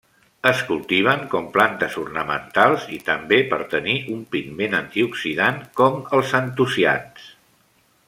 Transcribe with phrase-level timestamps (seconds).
[0.51, 7.33] Es cultiven com plantes ornamentals i també per tenir un pigment antioxidant com els antocians.